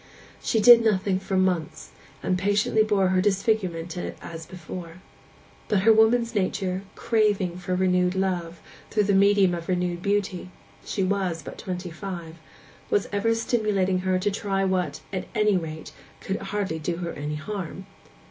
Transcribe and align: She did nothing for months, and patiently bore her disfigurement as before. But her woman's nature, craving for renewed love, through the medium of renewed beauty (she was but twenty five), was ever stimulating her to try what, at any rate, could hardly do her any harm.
She 0.41 0.59
did 0.59 0.83
nothing 0.83 1.19
for 1.19 1.37
months, 1.37 1.91
and 2.23 2.35
patiently 2.35 2.81
bore 2.81 3.09
her 3.09 3.21
disfigurement 3.21 3.95
as 4.19 4.47
before. 4.47 4.93
But 5.67 5.81
her 5.81 5.93
woman's 5.93 6.33
nature, 6.33 6.81
craving 6.95 7.59
for 7.59 7.75
renewed 7.75 8.15
love, 8.15 8.61
through 8.89 9.03
the 9.03 9.13
medium 9.13 9.53
of 9.53 9.69
renewed 9.69 10.01
beauty 10.01 10.49
(she 10.83 11.03
was 11.03 11.43
but 11.43 11.59
twenty 11.59 11.91
five), 11.91 12.37
was 12.89 13.07
ever 13.11 13.35
stimulating 13.35 13.99
her 13.99 14.17
to 14.17 14.31
try 14.31 14.65
what, 14.65 15.01
at 15.13 15.27
any 15.35 15.55
rate, 15.55 15.91
could 16.19 16.37
hardly 16.37 16.79
do 16.79 16.97
her 16.97 17.11
any 17.13 17.35
harm. 17.35 17.85